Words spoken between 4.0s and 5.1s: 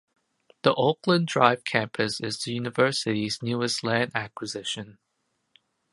acquisition.